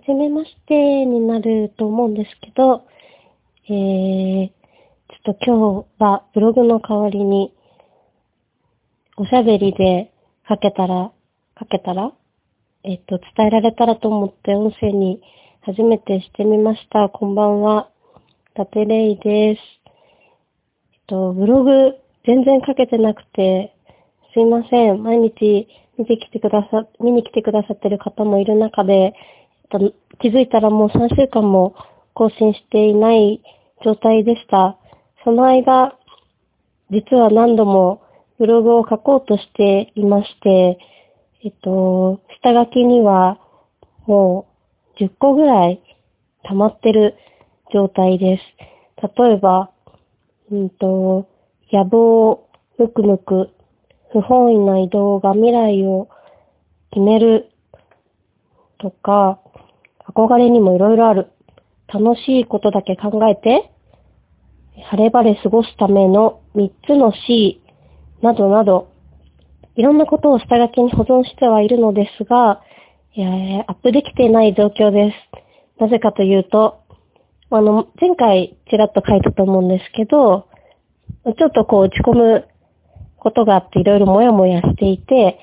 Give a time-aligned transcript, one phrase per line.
[0.00, 2.84] じめましてになると思うんですけど、
[3.68, 7.52] えー、ちょっと今日はブログの代わりに、
[9.16, 10.12] おしゃべりで
[10.48, 11.12] 書けたら、
[11.58, 12.12] 書けたら
[12.84, 15.22] えっと、伝えられたらと思って音声に
[15.60, 17.08] 初めてしてみました。
[17.08, 17.90] こんばんは。
[18.54, 19.60] タテレイです。
[20.92, 21.94] えっと、ブログ
[22.26, 23.72] 全然書けてなくて、
[24.34, 25.00] すいません。
[25.00, 29.14] 毎日見てきてくださ、見に来てくださってる方もいる中で、
[30.20, 31.74] 気づいたらもう3週間も
[32.14, 33.42] 更新していない
[33.84, 34.78] 状態でした。
[35.24, 35.96] その間、
[36.90, 38.02] 実は何度も
[38.38, 40.78] ブログを書こうとしていまして、
[41.44, 43.38] えっと、下書きには
[44.06, 44.46] も
[44.98, 45.82] う10個ぐらい
[46.44, 47.16] 溜まってる
[47.72, 48.42] 状態です。
[49.16, 49.70] 例えば、
[50.50, 51.28] うんと、
[51.72, 52.46] 野望、
[52.78, 53.50] むくむく、
[54.12, 56.08] 不本意な移動が未来を
[56.90, 57.50] 決める
[58.78, 59.41] とか、
[60.08, 61.30] 憧れにもいろいろある。
[61.92, 63.70] 楽しいことだけ考えて、
[64.90, 67.60] 晴れ晴れ過ごすための3つの C
[68.22, 68.90] などなど、
[69.76, 72.62] いろんなことを下書きに保存してはいるのですが、
[73.16, 75.80] えーアップできていない状況です。
[75.80, 76.80] なぜかというと、
[77.50, 80.48] あの、前回ちらっと書いたと思うんですけど、
[81.24, 82.48] ちょっとこう打ち込む
[83.18, 85.38] ことがあっていろいろもやもやしていて、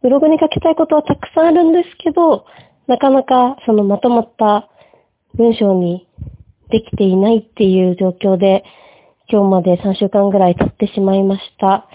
[0.00, 2.44] ブログに書きたいことはたくさんあるんですけど、
[2.88, 4.68] なかなかそのまとまった
[5.34, 6.08] 文章に
[6.70, 8.64] できていないっていう状況で、
[9.30, 11.86] 今日まで3週間ぐらい経ってしまいました。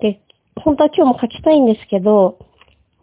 [0.00, 0.22] で、
[0.56, 2.38] 本当は今日も書きたいんですけど、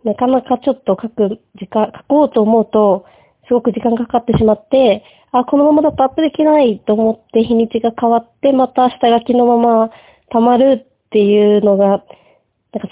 [0.03, 3.05] なかなかちょっと書く時間、書こうと思うと、
[3.47, 9.91] すごく時間がかかってしまって、あ、このままだとアップできないと思って日にちが変わって、また下書きのまま
[10.31, 12.03] 溜まるっていうのが、なんか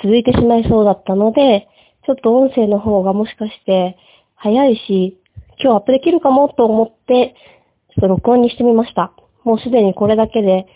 [0.03, 1.67] 続いてしまいそうだったので、
[2.05, 3.97] ちょっと音声の方がもしかして
[4.39, 5.19] 早いし、
[5.59, 7.35] 今日アップできるかもと思って、
[7.95, 9.11] ちょっと録音にしてみました。
[9.43, 10.67] もうすでにこれだけで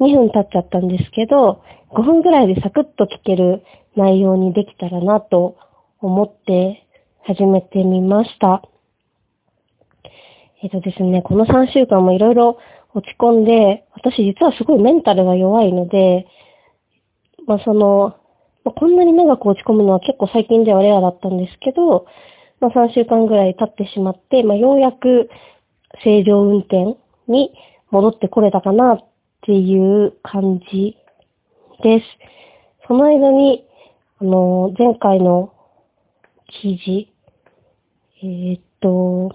[0.00, 3.62] 2分経っちゃったんですけど、5分ぐらいでサクッと聞ける
[3.94, 5.56] 内容にできたらなと
[6.00, 6.88] 思って
[7.26, 8.62] 始めてみました。
[10.62, 12.58] えっ、とですね、この3週間もいろいろ
[12.94, 16.26] 落ち込んで、私実はすごいメンタルが弱いので、
[17.46, 18.16] まあその、
[18.64, 22.06] まあ、こんなに長く落ち込むのは結構最近ではレアだったんですけど、
[22.60, 25.28] まあ、3週間ぐらい経ってしまって、まあ、ようやく
[26.04, 27.52] 正常運転に
[27.90, 28.98] 戻ってこれたかなっ
[29.42, 30.96] ていう感じ
[31.82, 32.04] です。
[32.86, 33.66] その間に、
[34.20, 35.52] あの、前回の
[36.48, 37.12] 記事、
[38.22, 39.34] えー、っと、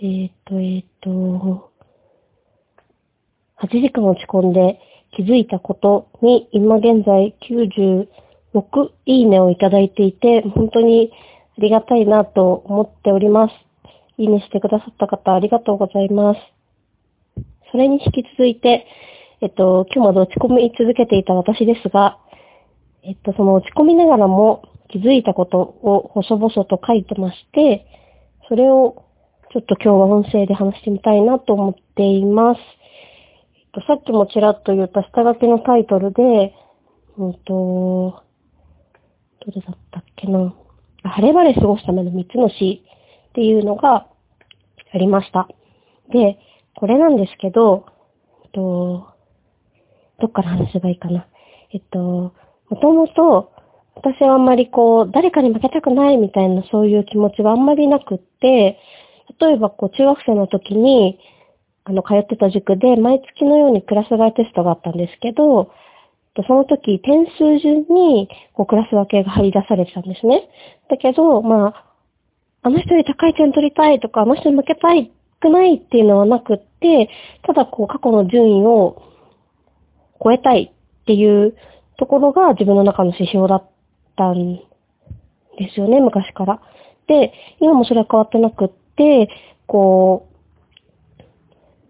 [0.00, 1.70] えー、っと、えー、っと、
[3.62, 4.80] 8時間落ち込んで
[5.12, 8.08] 気づいたことに今現在96
[9.06, 11.12] いいねをいただいていて、本当に
[11.60, 13.54] ありがたいなと思っております。
[14.16, 16.40] いいねしてくださった方ありがとうございます。
[17.70, 18.86] それに引き続いて、
[19.42, 22.18] えっと、今日まで落ち込み続けていた私ですが、
[23.02, 27.86] えっと、その落ち込みながらも気づいたことを細々と書いてまして、
[28.48, 29.04] それを
[29.52, 32.58] ちょっと今日は音声で話してみたいなと思っています。
[33.54, 36.54] えっと、さっきもちらっと言った下書きのタイトルで、
[37.18, 38.22] うんと、
[39.44, 40.54] どれだったっけな。
[41.02, 42.84] 晴れ晴れ過ごすための3つの C
[43.30, 44.06] っていうのが
[44.92, 45.48] ありました。
[46.12, 46.38] で、
[46.76, 47.86] これなんですけど、
[48.44, 49.08] えっと、
[50.20, 51.26] どっから話せばいいかな。
[51.72, 51.98] えっと、
[52.68, 53.52] もともと、
[53.94, 58.78] 私はあんまりこう、誰かに負けたくないみたいなそういう気持ちがあんまりなくって、
[59.40, 61.18] 例えばこう、中学生の時に、
[61.84, 65.72] あの、通ってた塾で、毎月のようにクラス替えテストがあったんですけど、
[66.46, 70.48] その時、点数順に、こう、クラス分けが張り出されてたんですね。
[70.88, 71.84] だけど、まあ、
[72.62, 74.88] あの人に高い点取りたいとか、あの人に負けた
[75.40, 77.10] くないっていうのはなくって、
[77.42, 79.02] ただこう、過去の順位を
[80.22, 81.56] 超えたいっていう
[81.98, 83.68] ところが自分の中の指標だっ
[84.16, 84.56] たん
[85.58, 86.60] ですよね、昔から。
[87.08, 89.28] で、今もそれは変わってなくって、
[89.66, 90.28] こ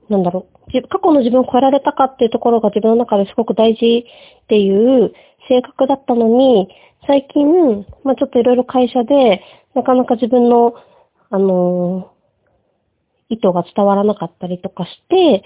[0.09, 4.07] う、なんだろう、過去の自分を超えられたかっていうところが自分の中ですごく大事
[4.45, 5.13] っていう
[5.49, 6.69] 性格だったのに、
[7.07, 9.43] 最近、まあちょっといろいろ会社で、
[9.75, 10.75] なかなか自分の、
[11.31, 15.45] あのー、意図が伝わらなかったりとかして、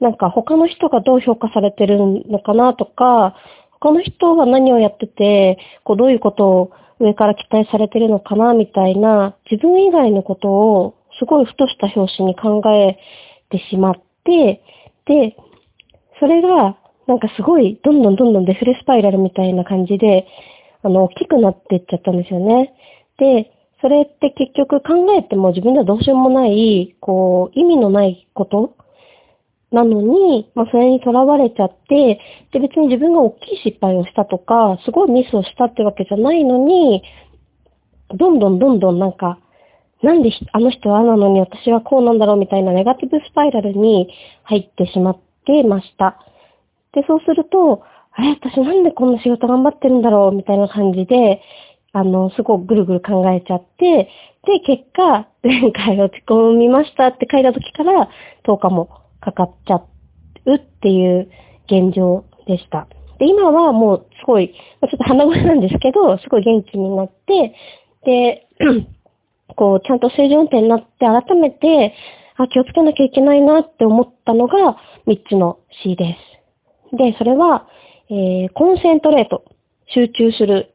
[0.00, 1.98] なんか他の人がどう評価されてる
[2.28, 3.36] のかなとか、
[3.80, 12.98] 他の人は何をやってて、こうどういうことを上から期待されてるのかなみたいな、自分以外のことをすごいふとした表紙に考え
[13.50, 14.62] てしまって、で、
[16.20, 16.76] それが、
[17.06, 20.26] なんかすごい、どんどんどんどんデフレスパイラルみたいな感じで、
[20.82, 22.74] あの、大きくなっていっちゃったんですよね。
[23.18, 28.76] で、それって結局考えても自分ではどうしようもない、こう、意味のないこと
[29.72, 32.20] なのに、まあ、それにとらわれちゃって、
[32.52, 37.02] で、別に自分が大きい失敗をしたとか、すごいミスをしたってわけじゃないのに、
[38.14, 39.38] どんどんどんどんなんか、
[40.02, 44.08] なんであの人はなのに私はこうなんだろうみたいなネガティブスパイラルに
[44.42, 46.18] 入ってしまってました。
[46.92, 47.82] で、そうすると、
[48.12, 51.40] あれ私なんでこんな仕事頑張ってるんだろうみたいな感じで、
[51.92, 54.08] あの、すごくぐるぐる考えちゃって、
[54.44, 58.08] で、結果、 前回落ち込みましたって書いた時から
[58.44, 58.88] 10日も
[59.20, 59.82] かかっちゃ
[60.46, 61.28] うっていう
[61.66, 62.86] 現状でした。
[63.18, 67.54] で、今はもうすごい、ちょっと鼻声なんですけど、すごい元気になって、
[68.04, 68.46] で、
[69.62, 71.94] こう、ちゃんと正常運転になって改めて、
[72.36, 74.76] あ、気をつけなきゃいけないなって思ったのが
[75.06, 76.16] 3つの C で
[76.90, 76.96] す。
[76.96, 77.68] で、それは、
[78.10, 79.44] えー、コンセントレート、
[79.86, 80.72] 集中する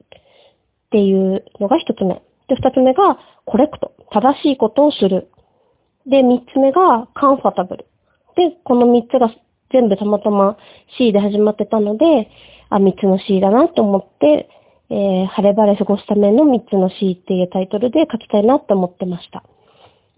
[0.88, 2.24] っていうのが1つ目。
[2.48, 5.28] で、2つ目が、コレクト、正しいことをする。
[6.06, 7.86] で、3つ目が、カンファタブル。
[8.38, 9.30] で、この3つが
[9.74, 10.56] 全部たまたま
[10.98, 12.30] C で始まってたので、
[12.70, 14.48] あ、3つの C だなと思って、
[14.90, 19.44] えー、晴れ晴れ過ごすための3つの C っていうタイトルで書きたいなって思ってました。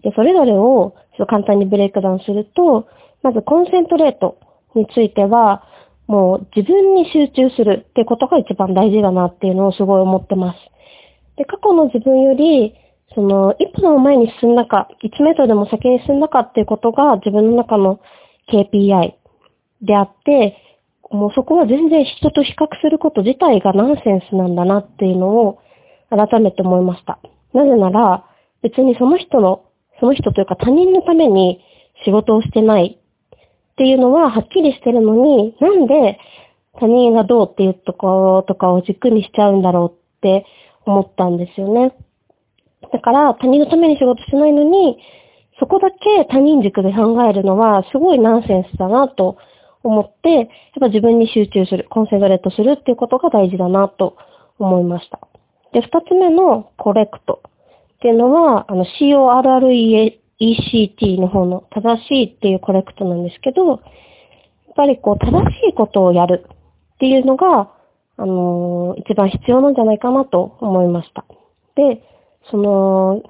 [0.02, 2.88] で、それぞれをちょっと簡単にブレイクダウンすると、
[3.22, 4.38] まずコンセントレート
[4.74, 5.64] については、
[6.06, 10.58] もう自分に集中するってことが一番大事だなっていうのをすごい思ってます。
[11.36, 12.74] で、過去の自分より、
[13.14, 18.00] その、一歩でも前に進んだか、1メートルでも先に進んだかっていうことが自分の中の
[18.52, 19.14] KPI
[19.82, 20.56] であって、
[21.10, 25.58] もうそこは全然人と比較すること自体がナンセンスなんだなっていうのを
[26.10, 27.18] 改めて思いました。
[27.52, 28.24] なぜなら、
[28.62, 29.64] 別にその人の、
[29.98, 31.60] その人というか他人のために
[32.04, 36.18] 仕事をしてないっていうのははっきりしてるのに、なんで
[36.78, 40.46] 他人がどうっていうところとかを軸にしちゃうんだろうって
[40.86, 41.92] 思ったんですよね。
[42.92, 44.98] だから他人のために仕事しないのに、
[45.58, 49.36] そこだけ他人軸で考えるのはすごいナンセンスだなと
[49.82, 50.46] 思って、やっ
[50.80, 54.16] ぱ自分に集中する、コンセントレートするっていうことが大事だなと
[54.58, 55.20] 思いました。
[55.72, 60.20] で、二つ目のコレクトっていうのは、あの CORRECT
[61.20, 63.78] の方の正しいっていうコレクトなんですけど、やっ
[64.76, 66.44] ぱりこう正しいことをやる
[66.94, 67.72] っていうのが、
[68.16, 71.24] あのー、一番必要なんじゃないかなと思いました。
[71.74, 72.02] で、
[72.50, 73.22] その、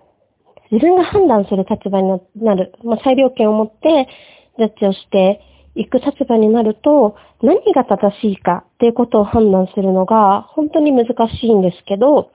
[0.70, 4.08] 自分が判断する立場になる、まあ、裁量権を持って
[4.58, 5.40] ジャッジをして
[5.74, 12.30] 行く立場になると、何が正しいかっていうことを判断するのが本当に難しいんですけど、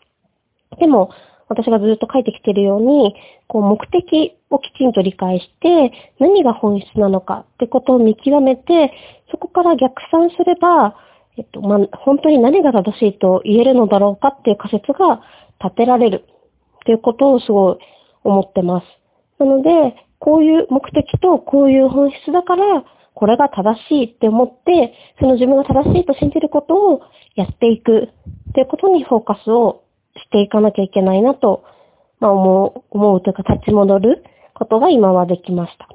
[0.79, 1.09] でも、
[1.47, 3.15] 私がずっと書いてきているように、
[3.47, 8.91] こう目的をきちんと理解して、何が本質なのかってことを見極めて、
[9.31, 10.95] そこから逆算すれば、
[11.37, 15.21] えっと、ま、本当に何が正しいと言えるのだろうかっていう仮説が
[15.63, 16.25] 立てられる
[16.81, 17.77] っていうことをすごい
[18.23, 18.85] 思ってます。
[19.39, 22.83] なので、こういう目的とこういう本質だから、
[23.15, 27.01] これが正しいって思って、その自分が正しいと信じることを
[27.35, 28.09] やっていく
[28.49, 29.83] っていうことにフォーカスを
[30.17, 31.63] していかなきゃいけないなと、
[32.19, 34.23] まあ思う、思うというか立ち戻る
[34.53, 35.87] ことが今はできました。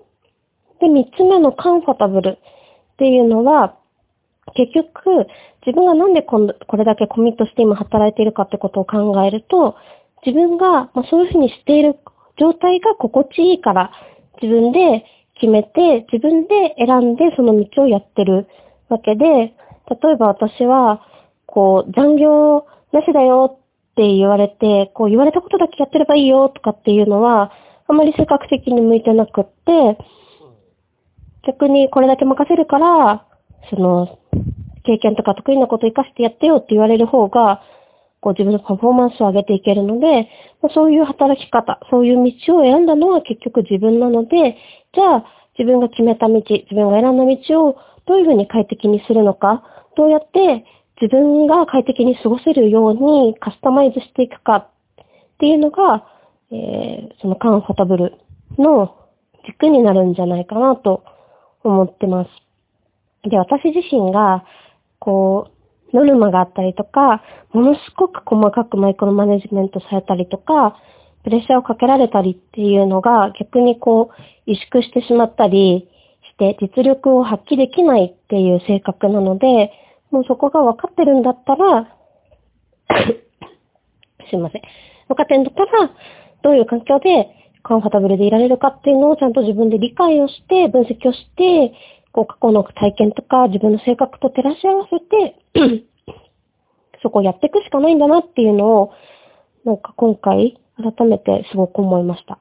[0.80, 3.76] で、三つ目のカンファタブルっていうのは、
[4.54, 5.26] 結局、
[5.64, 6.38] 自分がなんでこ
[6.76, 9.76] れだけコミットして今働いているかってことを考えると、
[10.24, 11.98] 自分がそういうふうにしている
[12.38, 13.92] 状態が心地いいから、
[14.42, 15.04] 自分で
[15.40, 18.46] 決めて、自分で選んでその道をやってる
[18.88, 21.00] わけで、例えば私は、
[21.46, 27.50] こう、残業なしだよって言われて、こう言われたことだけやってればいいよとかっていうのは、
[27.88, 29.98] あまり性格的に向いてなくって、
[31.46, 33.26] 逆にこれだけ任せるから、
[33.70, 34.18] その、
[34.84, 37.62] 経験とか得意なこと活かしてやってよって言われる方が、
[38.20, 40.28] こう自分のパフォーマンスを上げていけるので、
[40.74, 44.56] そういう働き方、そういう道を選んだのは結局自分なので、
[44.94, 45.24] じゃあ
[45.58, 49.62] 自分が決めた道、自分が選んだ道をどういうふうに快適にするのか、
[49.96, 50.64] どうやって
[51.00, 54.68] 自分が快適に過ごせるようにカスタマイズしていくかっ
[55.38, 56.06] ていうのが、
[56.50, 58.14] えー、そのカンファタブル
[58.58, 58.96] の
[59.46, 61.02] 軸になるんじゃないかなと
[61.64, 62.30] 思ってます。
[63.28, 64.44] で、私自身が、
[64.98, 65.59] こう、
[65.92, 70.76] ノルマがあったりとか、ものすごく細かくマイクロマネジメントされたりとか、
[71.24, 74.10] プレッシャーをかけられたりっていうのが逆にこ
[74.46, 75.88] う、萎縮してしまったり
[76.32, 79.70] して実力を発揮できないっていう性格なので、
[80.10, 81.96] もうそこが分かってるんだったら
[84.28, 84.62] すいません。
[85.08, 85.90] 分かってるんだったら、
[86.42, 87.28] どういう環境で
[87.62, 91.72] カンファタブルでいられるかっていうのをちゃんと自分で理解をして、分析をして、
[92.12, 95.36] こう過去の体験とか自分の性格と照らし合わせて
[97.02, 98.92] そこをやっていくしかないんだなっていうのを、
[99.64, 102.38] なんか今回改めてすごく思いました。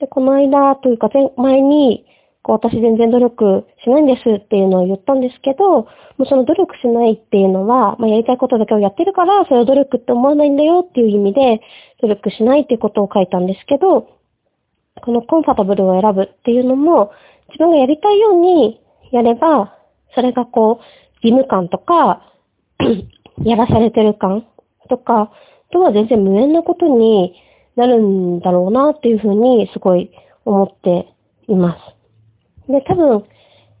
[0.00, 2.06] で、この間というか前前に、
[2.42, 5.86] こう私全然努力しないんですっていうのを言ったんですけど、も
[6.18, 11.60] うその努力しないっていうのは、まあ、やりたいことだけをやってるから、それを努力って思わないんだよっていう意味で、
[12.00, 14.08] 努力しないっていうことを書いたんですけど、
[15.00, 17.12] このコンファタブルを選ぶっていうのも、
[17.48, 18.80] 自分がやりたいように
[19.10, 19.76] やれば、
[20.14, 22.22] それがこう、義務感とか、
[23.44, 24.46] やらされてる感
[24.88, 25.32] とか、
[25.72, 27.34] とは全然無縁なことに
[27.76, 30.10] なるんだろうなっていうふうにすごい
[30.44, 31.08] 思って
[31.48, 31.76] いま
[32.68, 32.70] す。
[32.70, 33.24] で、多分、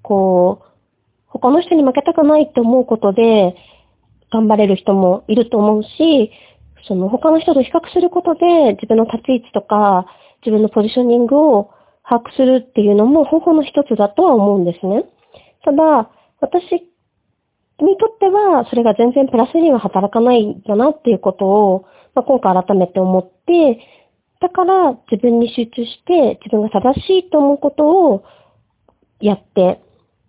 [0.02, 0.72] こう、
[1.26, 3.54] 他の人に負けたくないって思うことで
[4.30, 6.30] 頑張れる人もいると思うし、
[6.86, 10.06] その他の人と比較することで自分の立ち位置とか
[10.44, 11.70] 自分のポジショニングを
[12.12, 15.04] 把握するっていうのも方法の一つだとは思うんですね。
[15.64, 23.80] ただ、私にとっては、それが全然プラスには働かないんだなっていうことを、まあ、今回改めて思って、
[24.42, 28.24] だから自分に集中して、自分が正しいと思うことを
[29.20, 29.80] やって、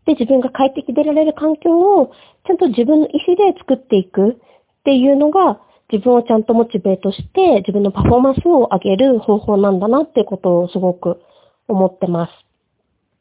[0.05, 2.11] で、自分が快適でられる環境を、
[2.47, 4.35] ちゃんと自分の意思で作っていくっ
[4.85, 5.59] ていうのが、
[5.91, 11.21] 自分をちゃんとモチベートして、自分のパフォーマンスを上げる方法なんだなっていうことをすごく
[11.67, 12.31] 思ってます。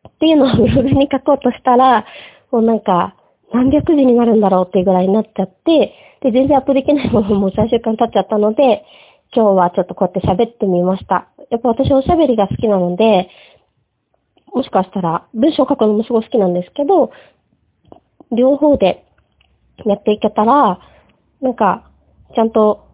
[0.09, 2.07] っていうのをブログに書こうとしたら、
[2.51, 3.17] もうなんか、
[3.53, 8.85] 何百字になるんだろうっていうぐらいになっちゃって、で、全然アップできないものも3週間経っちゃったので、
[9.35, 11.29] 今日はちょっとこうやって喋ってみました。
[11.51, 13.29] やっぱ私おしゃべりが好きなので、
[14.55, 17.11] もしかしたら文章を書くのもすごい好きなんですけど、
[18.31, 19.05] 両方で
[19.85, 20.81] やっていけたら、
[21.41, 21.91] なんか、
[22.35, 22.87] ちゃんと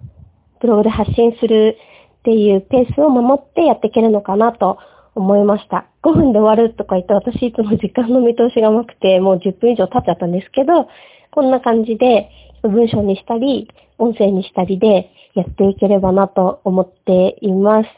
[0.60, 1.76] ブログで発信する
[2.20, 4.78] っていうペースを守ってやっていけるのかなと
[5.18, 5.86] 思いました。
[6.04, 10.88] 5分で終わるとか言って私いつも時間の見通しが甘くてもう10分以上経っちゃったんですけど、
[11.32, 12.30] こんな感じで
[12.62, 17.88] 文章にしたり、音声にしたりでやっていければなと思っています。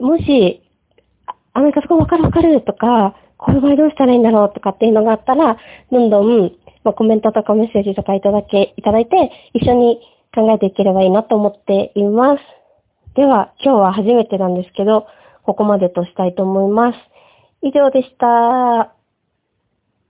[0.00, 0.62] もし、
[1.52, 5.58] アメリカそこわかるわかるとか、これはどうしたらいいんだろうとかっていうのがあったら、
[5.90, 6.52] どんどん、
[6.82, 10.00] まあ、コメントとかメッセージとかいただけ、いただいて、一緒に
[10.34, 12.40] 考えていければいいなと思っています。
[13.14, 15.06] では、今日は初めてなんですけど、
[15.42, 16.98] ここまでとしたいと思います。
[17.62, 19.01] 以上でした。